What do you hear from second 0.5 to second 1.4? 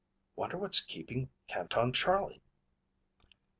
what's keeping